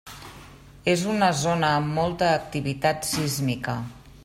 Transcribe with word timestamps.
És 0.93 1.03
una 1.15 1.27
zona 1.41 1.69
amb 1.81 1.93
molta 1.99 2.31
activitat 2.39 3.09
sísmica. 3.13 3.79